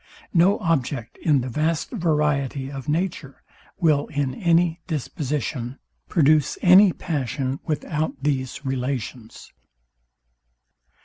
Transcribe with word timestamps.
No 0.33 0.57
object, 0.61 1.17
in 1.21 1.41
the 1.41 1.47
vast 1.47 1.91
variety 1.91 2.71
of 2.71 2.89
nature, 2.89 3.43
will, 3.79 4.07
in 4.07 4.33
any 4.33 4.79
disposition, 4.87 5.77
produce 6.09 6.57
any 6.63 6.91
passion 6.91 7.59
without 7.65 8.13
these 8.23 8.65
relations. 8.65 9.53